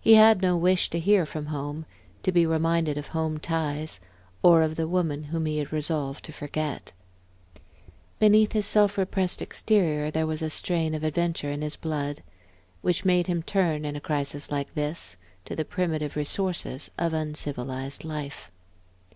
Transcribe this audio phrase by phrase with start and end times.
[0.00, 1.86] He had no wish to hear from home,
[2.24, 4.00] to be reminded of home ties,
[4.42, 6.92] or of the woman whom he had resolved to forget.
[8.18, 12.24] Beneath his self repressed exterior there was a strain of adventure in his blood,
[12.80, 18.04] which made him turn, in a crisis like this, to the primitive resources of uncivilized
[18.04, 18.50] life.